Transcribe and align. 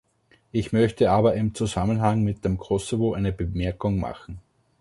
Ich 0.51 0.71
möchte 0.73 1.11
aber 1.11 1.35
im 1.35 1.53
Zusammenhang 1.53 2.23
mit 2.23 2.43
dem 2.43 2.57
Kosovo 2.57 3.13
eine 3.13 3.31
Bemerkung 3.31 3.99
machen. 3.99 4.39